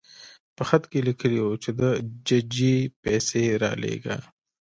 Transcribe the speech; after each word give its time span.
په 0.55 0.63
خط 0.69 0.83
کې 0.91 0.99
لیکلي 1.07 1.39
وو 1.41 1.53
چې 1.63 1.69
د 1.79 1.81
ججې 2.27 2.75
پیسې 3.03 3.43
رالېږه. 3.61 4.17